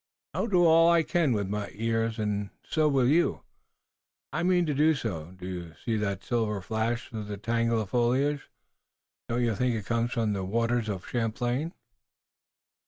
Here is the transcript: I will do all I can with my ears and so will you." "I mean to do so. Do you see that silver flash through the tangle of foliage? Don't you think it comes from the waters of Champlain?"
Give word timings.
I 0.33 0.39
will 0.39 0.47
do 0.47 0.65
all 0.65 0.89
I 0.89 1.03
can 1.03 1.31
with 1.31 1.47
my 1.47 1.69
ears 1.75 2.17
and 2.17 2.49
so 2.65 2.87
will 2.87 3.05
you." 3.07 3.43
"I 4.33 4.41
mean 4.41 4.65
to 4.65 4.73
do 4.73 4.95
so. 4.95 5.25
Do 5.37 5.45
you 5.45 5.75
see 5.85 5.95
that 5.97 6.23
silver 6.23 6.59
flash 6.59 7.09
through 7.09 7.25
the 7.25 7.37
tangle 7.37 7.79
of 7.79 7.91
foliage? 7.91 8.49
Don't 9.29 9.43
you 9.43 9.53
think 9.55 9.75
it 9.75 9.85
comes 9.85 10.13
from 10.13 10.33
the 10.33 10.43
waters 10.43 10.89
of 10.89 11.07
Champlain?" 11.07 11.75